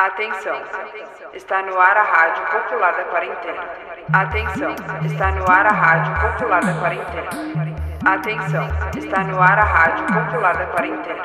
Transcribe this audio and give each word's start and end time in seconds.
Atenção, 0.00 0.56
está 1.34 1.62
no 1.62 1.78
ar 1.78 1.94
a 1.94 2.02
Rádio 2.02 2.42
Popular 2.50 2.96
da 2.96 3.04
Quarentena. 3.04 3.62
Atenção, 4.10 4.74
está 5.04 5.30
no 5.30 5.44
ar 5.46 5.66
a 5.66 5.72
Rádio 5.74 6.14
Popular 6.22 6.64
da 6.64 6.80
Quarentena. 6.80 7.28
Atenção, 8.06 8.66
está 8.96 9.24
no 9.24 9.38
ar 9.38 9.58
a 9.58 9.62
Rádio 9.62 10.06
Popular 10.06 10.56
da 10.56 10.66
Quarentena. 10.68 11.22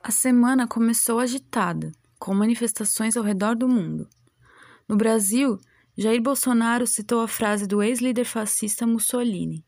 A 0.00 0.12
semana 0.12 0.68
começou 0.68 1.18
agitada, 1.18 1.90
com 2.20 2.32
manifestações 2.34 3.16
ao 3.16 3.24
redor 3.24 3.56
do 3.56 3.68
mundo. 3.68 4.08
No 4.88 4.96
Brasil, 4.96 5.58
Jair 5.98 6.22
Bolsonaro 6.22 6.86
citou 6.86 7.20
a 7.20 7.26
frase 7.26 7.66
do 7.66 7.82
ex-líder 7.82 8.24
fascista 8.24 8.86
Mussolini. 8.86 9.64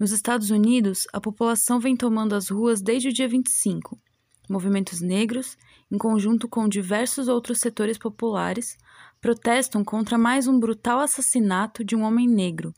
Nos 0.00 0.10
Estados 0.10 0.48
Unidos, 0.48 1.06
a 1.12 1.20
população 1.20 1.78
vem 1.78 1.94
tomando 1.94 2.34
as 2.34 2.48
ruas 2.48 2.80
desde 2.80 3.10
o 3.10 3.12
dia 3.12 3.28
25 3.28 4.00
movimentos 4.48 5.00
negros, 5.00 5.56
em 5.90 5.98
conjunto 5.98 6.48
com 6.48 6.68
diversos 6.68 7.28
outros 7.28 7.58
setores 7.58 7.98
populares, 7.98 8.76
protestam 9.20 9.84
contra 9.84 10.18
mais 10.18 10.46
um 10.46 10.58
brutal 10.58 11.00
assassinato 11.00 11.84
de 11.84 11.94
um 11.94 12.02
homem 12.02 12.28
negro, 12.28 12.74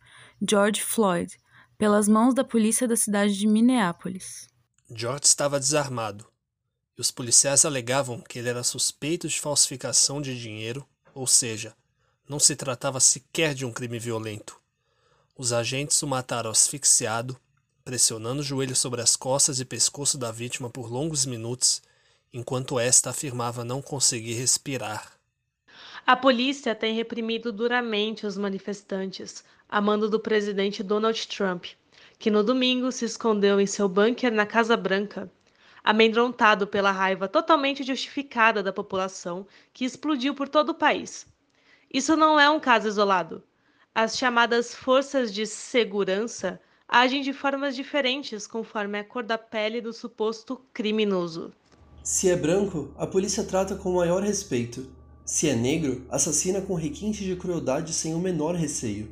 George 0.47 0.83
Floyd, 0.83 1.35
pelas 1.79 2.07
mãos 2.07 2.35
da 2.35 2.45
polícia 2.45 2.87
da 2.87 2.97
cidade 2.97 3.37
de 3.37 3.47
Minneapolis. 3.47 4.47
George 4.95 5.24
estava 5.24 5.59
desarmado, 5.59 6.27
e 6.97 7.01
os 7.01 7.11
policiais 7.11 7.65
alegavam 7.65 8.21
que 8.21 8.38
ele 8.38 8.49
era 8.49 8.62
suspeito 8.62 9.27
de 9.27 9.41
falsificação 9.41 10.21
de 10.21 10.38
dinheiro, 10.38 10.87
ou 11.15 11.27
seja, 11.27 11.74
não 12.29 12.38
se 12.38 12.55
tratava 12.55 13.01
sequer 13.01 13.55
de 13.55 13.65
um 13.65 13.73
crime 13.73 13.99
violento. 13.99 14.60
Os 15.37 15.52
agentes 15.52 16.01
o 16.02 16.07
mataram 16.07 16.51
asfixiado 16.51 17.38
pressionando 17.84 18.41
o 18.41 18.43
joelho 18.43 18.74
sobre 18.74 19.02
as 19.02 19.15
costas 19.15 19.61
e 19.61 19.65
pescoço 19.65 20.16
da 20.16 20.33
vítima 20.33 20.70
por 20.70 20.91
longos 20.91 21.27
minutos, 21.27 21.83
enquanto 22.33 22.80
esta 22.80 23.10
afirmava 23.10 23.62
não 23.62 23.83
conseguir 23.83 24.33
respirar. 24.33 25.12
A 26.07 26.16
polícia 26.16 26.74
tem 26.74 26.95
reprimido 26.95 27.52
duramente 27.52 28.27
os 28.27 28.38
manifestantes, 28.38 29.45
a 29.68 29.82
mando 29.82 30.09
do 30.09 30.18
presidente 30.18 30.82
Donald 30.82 31.29
Trump, 31.29 31.66
que 32.18 32.30
no 32.30 32.43
domingo 32.43 32.90
se 32.90 33.05
escondeu 33.05 33.60
em 33.60 33.66
seu 33.66 33.87
bunker 33.87 34.32
na 34.32 34.46
Casa 34.46 34.79
Branca, 34.79 35.30
amedrontado 35.82 36.66
pela 36.66 36.90
raiva 36.90 37.29
totalmente 37.29 37.82
justificada 37.82 38.62
da 38.62 38.73
população 38.73 39.46
que 39.74 39.85
explodiu 39.85 40.35
por 40.35 40.49
todo 40.49 40.71
o 40.71 40.74
país. 40.74 41.27
Isso 41.93 42.16
não 42.16 42.40
é 42.40 42.49
um 42.49 42.59
caso 42.59 42.88
isolado. 42.88 43.43
As 43.95 44.16
chamadas 44.16 44.74
forças 44.74 45.32
de 45.32 45.46
segurança 45.46 46.59
agem 46.88 47.23
de 47.23 47.32
formas 47.32 47.74
diferentes 47.74 48.46
conforme 48.46 48.99
a 48.99 49.04
cor 49.04 49.23
da 49.23 49.38
pele 49.38 49.80
do 49.80 49.93
suposto 49.93 50.60
criminoso. 50.73 51.52
Se 52.02 52.29
é 52.29 52.37
branco, 52.37 52.93
a 52.99 53.07
polícia 53.07 53.43
trata 53.45 53.74
com 53.74 53.95
maior 53.95 54.23
respeito. 54.23 54.87
Se 55.24 55.49
é 55.49 55.55
negro, 55.55 56.05
assassina 56.10 56.60
com 56.60 56.74
requinte 56.74 57.24
de 57.24 57.35
crueldade 57.35 57.93
sem 57.93 58.15
o 58.15 58.18
menor 58.18 58.55
receio. 58.55 59.10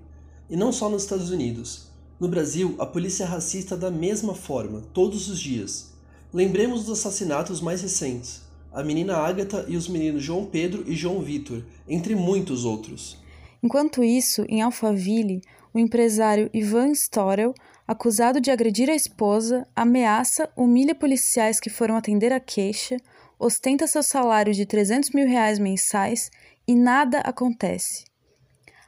E 0.50 0.56
não 0.56 0.70
só 0.70 0.90
nos 0.90 1.04
Estados 1.04 1.30
Unidos. 1.30 1.90
No 2.20 2.28
Brasil, 2.28 2.76
a 2.78 2.84
polícia 2.84 3.24
é 3.24 3.26
racista 3.26 3.76
da 3.76 3.90
mesma 3.90 4.34
forma, 4.34 4.82
todos 4.92 5.28
os 5.28 5.40
dias. 5.40 5.94
Lembremos 6.32 6.84
dos 6.84 6.98
assassinatos 6.98 7.60
mais 7.60 7.80
recentes. 7.80 8.42
A 8.72 8.82
menina 8.82 9.16
Ágata 9.16 9.64
e 9.66 9.76
os 9.76 9.88
meninos 9.88 10.22
João 10.22 10.44
Pedro 10.44 10.84
e 10.86 10.94
João 10.94 11.20
Vitor, 11.20 11.64
entre 11.88 12.14
muitos 12.14 12.64
outros. 12.64 13.18
Enquanto 13.62 14.04
isso, 14.04 14.44
em 14.48 14.60
Alphaville, 14.60 15.40
o 15.74 15.78
empresário 15.78 16.50
Ivan 16.52 16.92
Storel, 16.92 17.54
acusado 17.86 18.40
de 18.40 18.50
agredir 18.50 18.90
a 18.90 18.94
esposa, 18.94 19.66
ameaça, 19.74 20.50
humilha 20.56 20.94
policiais 20.94 21.58
que 21.58 21.70
foram 21.70 21.96
atender 21.96 22.32
a 22.32 22.40
queixa, 22.40 22.96
ostenta 23.38 23.86
seu 23.86 24.02
salário 24.02 24.52
de 24.52 24.66
300 24.66 25.10
mil 25.10 25.26
reais 25.26 25.58
mensais 25.58 26.30
e 26.66 26.74
nada 26.74 27.20
acontece. 27.20 28.04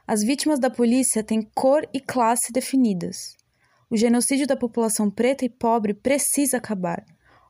As 0.07 0.21
vítimas 0.21 0.59
da 0.59 0.69
polícia 0.69 1.23
têm 1.23 1.41
cor 1.55 1.87
e 1.91 1.99
classe 1.99 2.51
definidas. 2.51 3.35
O 3.89 3.97
genocídio 3.97 4.45
da 4.45 4.55
população 4.55 5.09
preta 5.09 5.43
e 5.45 5.49
pobre 5.49 5.93
precisa 5.93 6.57
acabar. 6.57 7.03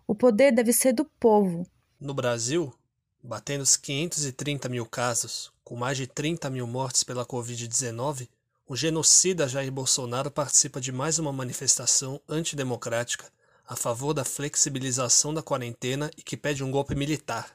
O 0.07 0.15
poder 0.15 0.51
deve 0.51 0.71
ser 0.71 0.93
do 0.93 1.03
povo. 1.03 1.65
No 1.99 2.13
Brasil, 2.13 2.73
batendo 3.21 3.61
os 3.61 3.75
530 3.75 4.69
mil 4.69 4.85
casos, 4.85 5.51
com 5.63 5.75
mais 5.75 5.97
de 5.97 6.07
30 6.07 6.49
mil 6.49 6.67
mortes 6.67 7.03
pela 7.03 7.25
Covid-19, 7.25 8.29
o 8.67 8.75
genocida 8.75 9.47
Jair 9.47 9.71
Bolsonaro 9.71 10.31
participa 10.31 10.81
de 10.81 10.91
mais 10.91 11.19
uma 11.19 11.31
manifestação 11.31 12.19
antidemocrática 12.27 13.25
a 13.67 13.75
favor 13.75 14.11
da 14.11 14.23
flexibilização 14.23 15.33
da 15.33 15.43
quarentena 15.43 16.09
e 16.17 16.23
que 16.23 16.35
pede 16.35 16.63
um 16.63 16.71
golpe 16.71 16.95
militar. 16.95 17.51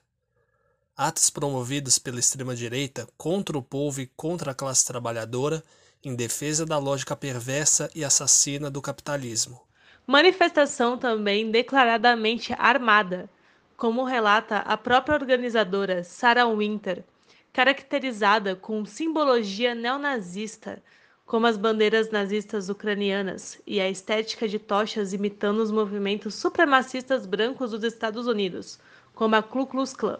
Atos 0.96 1.28
promovidos 1.28 1.98
pela 1.98 2.20
extrema-direita 2.20 3.08
contra 3.16 3.58
o 3.58 3.62
povo 3.62 4.00
e 4.00 4.06
contra 4.16 4.52
a 4.52 4.54
classe 4.54 4.86
trabalhadora 4.86 5.64
em 6.04 6.14
defesa 6.14 6.64
da 6.64 6.78
lógica 6.78 7.16
perversa 7.16 7.90
e 7.92 8.04
assassina 8.04 8.70
do 8.70 8.80
capitalismo. 8.80 9.60
Manifestação 10.06 10.96
também 10.96 11.50
declaradamente 11.50 12.52
armada, 12.56 13.28
como 13.76 14.04
relata 14.04 14.58
a 14.58 14.76
própria 14.76 15.16
organizadora 15.16 16.04
Sarah 16.04 16.46
Winter, 16.46 17.04
caracterizada 17.52 18.54
com 18.54 18.84
simbologia 18.84 19.74
neonazista 19.74 20.80
como 21.30 21.46
as 21.46 21.56
bandeiras 21.56 22.10
nazistas 22.10 22.68
ucranianas 22.68 23.56
e 23.64 23.80
a 23.80 23.88
estética 23.88 24.48
de 24.48 24.58
tochas 24.58 25.12
imitando 25.12 25.60
os 25.60 25.70
movimentos 25.70 26.34
supremacistas 26.34 27.24
brancos 27.24 27.70
dos 27.70 27.84
Estados 27.84 28.26
Unidos, 28.26 28.80
como 29.14 29.36
a 29.36 29.40
Ku 29.40 29.64
Klux 29.64 29.92
Klan. 29.92 30.18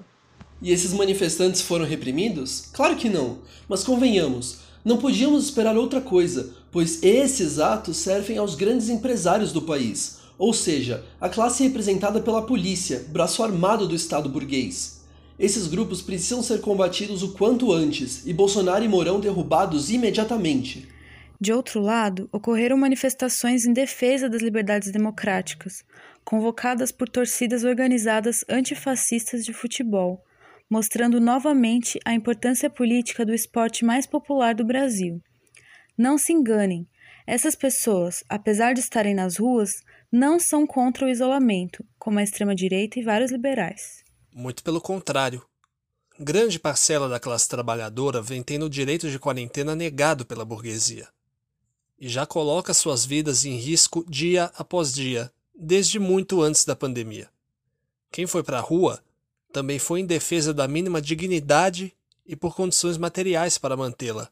E 0.63 0.71
esses 0.71 0.93
manifestantes 0.93 1.63
foram 1.63 1.85
reprimidos? 1.85 2.69
Claro 2.73 2.95
que 2.95 3.09
não, 3.09 3.39
mas 3.69 3.83
convenhamos, 3.83 4.61
não 4.85 4.99
podíamos 4.99 5.47
esperar 5.47 5.77
outra 5.77 6.01
coisa, 6.01 6.55
pois 6.71 7.03
esses 7.03 7.59
atos 7.59 7.97
servem 7.97 8.39
aos 8.39 8.55
grandes 8.55 8.89
empresários 8.89 9.51
do 9.51 9.63
país, 9.63 10.21
ou 10.39 10.55
seja, 10.55 11.05
a 11.21 11.29
classe 11.29 11.65
representada 11.65 12.21
pela 12.21 12.47
polícia, 12.47 13.05
braço 13.09 13.43
armado 13.43 13.89
do 13.89 13.97
Estado 13.97 14.29
burguês. 14.29 15.01
Esses 15.41 15.67
grupos 15.67 16.03
precisam 16.03 16.41
ser 16.41 16.61
combatidos 16.61 17.25
o 17.25 17.33
quanto 17.33 17.73
antes 17.73 18.25
e 18.27 18.33
Bolsonaro 18.33 18.85
e 18.85 18.89
Mourão 18.89 19.19
derrubados 19.19 19.91
imediatamente. 19.91 21.00
De 21.43 21.55
outro 21.55 21.81
lado, 21.81 22.29
ocorreram 22.31 22.77
manifestações 22.77 23.65
em 23.65 23.73
defesa 23.73 24.29
das 24.29 24.43
liberdades 24.43 24.93
democráticas, 24.93 25.83
convocadas 26.23 26.93
por 26.93 27.09
torcidas 27.09 27.65
organizadas 27.65 28.45
antifascistas 28.47 29.43
de 29.43 29.55
futebol, 29.55 30.23
mostrando 30.69 31.19
novamente 31.19 31.99
a 32.05 32.13
importância 32.13 32.69
política 32.69 33.25
do 33.25 33.33
esporte 33.33 33.87
mais 33.87 34.07
popular 34.07 34.55
do 34.55 34.67
Brasil. 34.67 35.19
Não 35.97 36.19
se 36.19 36.31
enganem, 36.31 36.87
essas 37.27 37.55
pessoas, 37.55 38.23
apesar 38.29 38.75
de 38.75 38.81
estarem 38.81 39.15
nas 39.15 39.39
ruas, 39.39 39.83
não 40.13 40.39
são 40.39 40.67
contra 40.67 41.07
o 41.07 41.09
isolamento, 41.09 41.83
como 41.99 42.19
a 42.19 42.23
extrema-direita 42.23 42.99
e 42.99 43.03
vários 43.03 43.33
liberais. 43.33 44.05
Muito 44.31 44.63
pelo 44.63 44.81
contrário. 44.81 45.43
Grande 46.19 46.59
parcela 46.59 47.09
da 47.09 47.19
classe 47.19 47.49
trabalhadora 47.49 48.21
vem 48.21 48.43
tendo 48.43 48.67
o 48.67 48.71
direito 48.71 49.09
de 49.09 49.19
quarentena 49.19 49.75
negado 49.75 50.27
pela 50.27 50.45
burguesia 50.45 51.09
e 52.01 52.09
já 52.09 52.25
coloca 52.25 52.73
suas 52.73 53.05
vidas 53.05 53.45
em 53.45 53.57
risco 53.57 54.05
dia 54.09 54.51
após 54.57 54.93
dia, 54.93 55.31
desde 55.55 55.99
muito 55.99 56.41
antes 56.41 56.65
da 56.65 56.75
pandemia. 56.75 57.29
Quem 58.11 58.27
foi 58.27 58.43
para 58.43 58.59
a 58.59 58.63
rua 58.63 59.01
também 59.53 59.79
foi 59.79 60.01
em 60.01 60.07
defesa 60.07 60.55
da 60.55 60.67
mínima 60.67 61.03
dignidade 61.03 61.95
e 62.25 62.35
por 62.35 62.57
condições 62.57 62.97
materiais 62.97 63.59
para 63.59 63.77
mantê-la. 63.77 64.31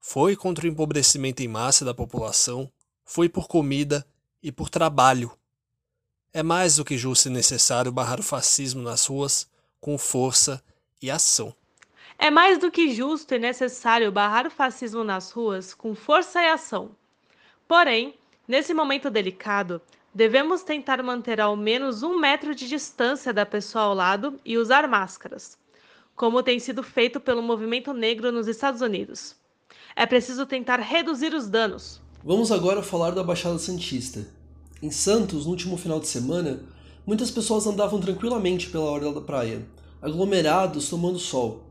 Foi 0.00 0.34
contra 0.34 0.66
o 0.66 0.68
empobrecimento 0.68 1.42
em 1.42 1.48
massa 1.48 1.84
da 1.84 1.94
população, 1.94 2.70
foi 3.04 3.28
por 3.28 3.46
comida 3.46 4.06
e 4.42 4.50
por 4.50 4.68
trabalho. 4.68 5.30
É 6.32 6.42
mais 6.42 6.76
do 6.76 6.84
que 6.84 6.98
justo 6.98 7.28
e 7.28 7.30
necessário 7.30 7.92
barrar 7.92 8.18
o 8.18 8.22
fascismo 8.22 8.82
nas 8.82 9.06
ruas 9.06 9.48
com 9.80 9.96
força 9.96 10.62
e 11.00 11.10
ação. 11.10 11.54
É 12.18 12.30
mais 12.30 12.58
do 12.58 12.70
que 12.70 12.92
justo 12.92 13.34
e 13.34 13.38
necessário 13.38 14.10
barrar 14.10 14.46
o 14.46 14.50
fascismo 14.50 15.04
nas 15.04 15.30
ruas 15.30 15.72
com 15.72 15.94
força 15.94 16.42
e 16.42 16.48
ação. 16.48 16.90
Porém, 17.68 18.14
nesse 18.48 18.72
momento 18.72 19.10
delicado, 19.10 19.82
devemos 20.14 20.62
tentar 20.62 21.02
manter 21.02 21.38
ao 21.38 21.54
menos 21.54 22.02
um 22.02 22.18
metro 22.18 22.54
de 22.54 22.66
distância 22.66 23.30
da 23.30 23.44
pessoa 23.44 23.84
ao 23.84 23.94
lado 23.94 24.40
e 24.42 24.56
usar 24.56 24.88
máscaras, 24.88 25.58
como 26.16 26.42
tem 26.42 26.58
sido 26.58 26.82
feito 26.82 27.20
pelo 27.20 27.42
movimento 27.42 27.92
negro 27.92 28.32
nos 28.32 28.48
Estados 28.48 28.80
Unidos. 28.80 29.36
É 29.94 30.06
preciso 30.06 30.46
tentar 30.46 30.80
reduzir 30.80 31.34
os 31.34 31.46
danos. 31.46 32.00
Vamos 32.24 32.50
agora 32.50 32.82
falar 32.82 33.10
da 33.10 33.22
Baixada 33.22 33.58
Santista. 33.58 34.26
Em 34.82 34.90
Santos, 34.90 35.44
no 35.44 35.50
último 35.50 35.76
final 35.76 36.00
de 36.00 36.08
semana, 36.08 36.60
muitas 37.06 37.30
pessoas 37.30 37.66
andavam 37.66 38.00
tranquilamente 38.00 38.70
pela 38.70 38.90
orla 38.90 39.12
da 39.12 39.20
praia, 39.20 39.66
aglomerados 40.00 40.88
tomando 40.88 41.18
sol. 41.18 41.67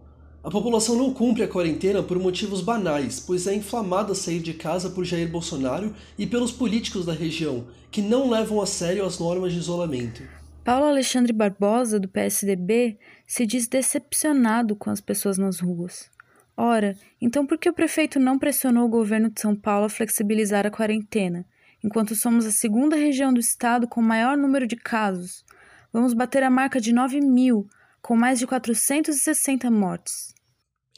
A 0.47 0.49
população 0.49 0.95
não 0.95 1.13
cumpre 1.13 1.43
a 1.43 1.47
quarentena 1.47 2.01
por 2.01 2.17
motivos 2.17 2.61
banais, 2.61 3.19
pois 3.19 3.47
é 3.47 3.53
inflamada 3.53 4.15
sair 4.15 4.39
de 4.39 4.53
casa 4.53 4.89
por 4.89 5.03
Jair 5.03 5.29
Bolsonaro 5.29 5.93
e 6.17 6.25
pelos 6.25 6.53
políticos 6.53 7.05
da 7.05 7.11
região, 7.11 7.67
que 7.91 8.01
não 8.01 8.29
levam 8.29 8.61
a 8.61 8.65
sério 8.65 9.05
as 9.05 9.19
normas 9.19 9.51
de 9.51 9.59
isolamento. 9.59 10.23
Paulo 10.63 10.85
Alexandre 10.85 11.33
Barbosa, 11.33 11.99
do 11.99 12.07
PSDB, 12.07 12.97
se 13.25 13.45
diz 13.45 13.67
decepcionado 13.67 14.73
com 14.73 14.89
as 14.89 15.01
pessoas 15.01 15.37
nas 15.37 15.59
ruas. 15.59 16.09
Ora, 16.55 16.95
então 17.19 17.45
por 17.45 17.57
que 17.57 17.67
o 17.67 17.73
prefeito 17.73 18.17
não 18.17 18.39
pressionou 18.39 18.85
o 18.85 18.89
governo 18.89 19.29
de 19.29 19.41
São 19.41 19.53
Paulo 19.53 19.87
a 19.87 19.89
flexibilizar 19.89 20.65
a 20.65 20.71
quarentena, 20.71 21.45
enquanto 21.83 22.15
somos 22.15 22.45
a 22.45 22.51
segunda 22.51 22.95
região 22.95 23.33
do 23.33 23.41
estado 23.41 23.85
com 23.85 24.01
maior 24.01 24.37
número 24.37 24.65
de 24.65 24.77
casos? 24.77 25.43
Vamos 25.91 26.13
bater 26.13 26.41
a 26.41 26.49
marca 26.49 26.79
de 26.79 26.93
9 26.93 27.19
mil, 27.19 27.67
com 28.01 28.15
mais 28.15 28.39
de 28.39 28.47
460 28.47 29.69
mortes. 29.69 30.36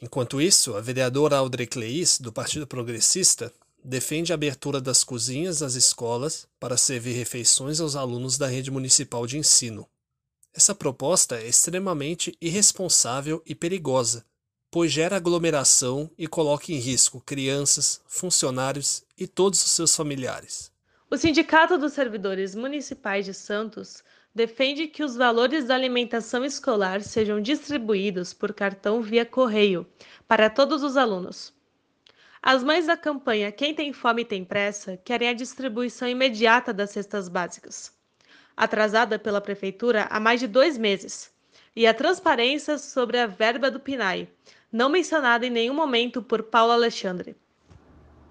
Enquanto 0.02 0.40
isso, 0.40 0.74
a 0.74 0.80
vereadora 0.80 1.36
Audrey 1.36 1.66
Cleis, 1.66 2.18
do 2.18 2.32
Partido 2.32 2.66
Progressista, 2.66 3.52
defende 3.84 4.32
a 4.32 4.34
abertura 4.34 4.80
das 4.80 5.04
cozinhas 5.04 5.58
das 5.58 5.74
escolas 5.74 6.46
para 6.58 6.76
servir 6.76 7.12
refeições 7.12 7.80
aos 7.80 7.96
alunos 7.96 8.38
da 8.38 8.46
rede 8.46 8.70
municipal 8.70 9.26
de 9.26 9.36
ensino. 9.36 9.86
Essa 10.54 10.74
proposta 10.74 11.36
é 11.36 11.46
extremamente 11.46 12.36
irresponsável 12.40 13.42
e 13.46 13.54
perigosa, 13.54 14.24
pois 14.70 14.90
gera 14.90 15.16
aglomeração 15.16 16.10
e 16.16 16.26
coloca 16.26 16.72
em 16.72 16.78
risco 16.78 17.20
crianças, 17.20 18.00
funcionários 18.06 19.02
e 19.18 19.26
todos 19.26 19.62
os 19.62 19.70
seus 19.70 19.94
familiares. 19.94 20.70
O 21.10 21.16
Sindicato 21.16 21.76
dos 21.76 21.92
Servidores 21.92 22.54
Municipais 22.54 23.24
de 23.24 23.34
Santos 23.34 24.02
defende 24.34 24.86
que 24.86 25.02
os 25.02 25.16
valores 25.16 25.66
da 25.66 25.74
alimentação 25.74 26.44
escolar 26.44 27.02
sejam 27.02 27.40
distribuídos 27.40 28.32
por 28.32 28.52
cartão 28.52 29.02
via 29.02 29.26
correio 29.26 29.86
para 30.26 30.48
todos 30.48 30.82
os 30.82 30.96
alunos. 30.96 31.52
As 32.42 32.62
mães 32.62 32.86
da 32.86 32.96
campanha 32.96 33.52
Quem 33.52 33.74
Tem 33.74 33.92
Fome 33.92 34.24
Tem 34.24 34.44
Pressa 34.44 34.96
querem 34.96 35.28
a 35.28 35.34
distribuição 35.34 36.08
imediata 36.08 36.72
das 36.72 36.90
cestas 36.90 37.28
básicas, 37.28 37.92
atrasada 38.56 39.18
pela 39.18 39.40
Prefeitura 39.40 40.06
há 40.10 40.18
mais 40.18 40.40
de 40.40 40.46
dois 40.46 40.78
meses, 40.78 41.30
e 41.74 41.86
a 41.86 41.92
transparência 41.92 42.78
sobre 42.78 43.18
a 43.18 43.26
verba 43.26 43.70
do 43.70 43.78
PNAE, 43.78 44.28
não 44.72 44.88
mencionada 44.88 45.46
em 45.46 45.50
nenhum 45.50 45.74
momento 45.74 46.22
por 46.22 46.44
Paulo 46.44 46.72
Alexandre. 46.72 47.36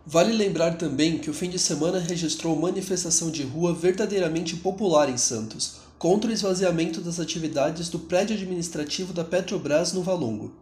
Vale 0.06 0.34
lembrar 0.34 0.76
também 0.76 1.20
que 1.20 1.30
o 1.30 1.34
fim 1.34 1.50
de 1.50 1.60
semana 1.60 2.00
registrou 2.00 2.56
manifestação 2.56 3.30
de 3.30 3.44
rua 3.44 3.76
verdadeiramente 3.76 4.56
popular 4.56 5.08
em 5.08 5.18
Santos, 5.18 5.82
contra 6.00 6.30
o 6.30 6.34
esvaziamento 6.34 7.02
das 7.02 7.20
atividades 7.20 7.90
do 7.90 8.00
prédio 8.00 8.34
administrativo 8.34 9.12
da 9.12 9.26
Petrobras 9.26 9.92
no 9.92 10.02
Valongo. 10.02 10.56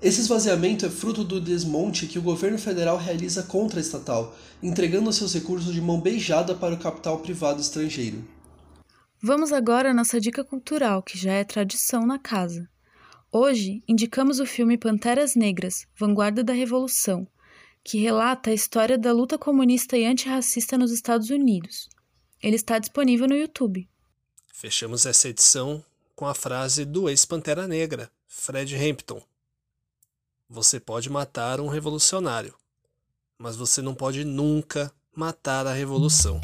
Esse 0.00 0.22
esvaziamento 0.22 0.86
é 0.86 0.90
fruto 0.90 1.22
do 1.22 1.38
desmonte 1.38 2.06
que 2.06 2.18
o 2.18 2.22
governo 2.22 2.58
federal 2.58 2.96
realiza 2.96 3.42
contra 3.42 3.78
a 3.78 3.82
estatal, 3.82 4.34
entregando 4.62 5.12
seus 5.12 5.34
recursos 5.34 5.74
de 5.74 5.80
mão 5.80 6.00
beijada 6.00 6.54
para 6.54 6.74
o 6.74 6.78
capital 6.78 7.18
privado 7.18 7.60
estrangeiro. 7.60 8.24
Vamos 9.22 9.52
agora 9.52 9.90
à 9.90 9.94
nossa 9.94 10.18
dica 10.18 10.42
cultural, 10.42 11.02
que 11.02 11.18
já 11.18 11.34
é 11.34 11.44
tradição 11.44 12.06
na 12.06 12.18
casa. 12.18 12.66
Hoje, 13.30 13.82
indicamos 13.86 14.40
o 14.40 14.46
filme 14.46 14.78
Panteras 14.78 15.36
Negras 15.36 15.86
Vanguarda 16.00 16.42
da 16.42 16.54
Revolução, 16.54 17.28
que 17.84 17.98
relata 17.98 18.50
a 18.50 18.54
história 18.54 18.96
da 18.96 19.12
luta 19.12 19.36
comunista 19.36 19.98
e 19.98 20.06
antirracista 20.06 20.78
nos 20.78 20.90
Estados 20.90 21.28
Unidos. 21.28 21.88
Ele 22.42 22.56
está 22.56 22.78
disponível 22.78 23.28
no 23.28 23.36
YouTube. 23.36 23.86
Fechamos 24.52 25.06
essa 25.06 25.28
edição 25.28 25.84
com 26.14 26.26
a 26.26 26.34
frase 26.34 26.84
do 26.84 27.08
ex-Pantera 27.08 27.66
Negra, 27.66 28.10
Fred 28.28 28.76
Hampton 28.76 29.20
você 30.52 30.78
pode 30.78 31.08
matar 31.08 31.60
um 31.60 31.68
revolucionário, 31.68 32.54
mas 33.38 33.56
você 33.56 33.80
não 33.80 33.94
pode 33.94 34.22
nunca 34.22 34.92
matar 35.16 35.66
a 35.66 35.72
revolução. 35.72 36.38